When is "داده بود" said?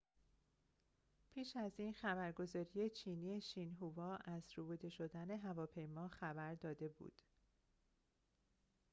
6.55-7.21